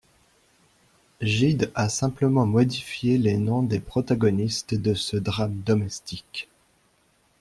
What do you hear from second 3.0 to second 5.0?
les noms des protagonistes de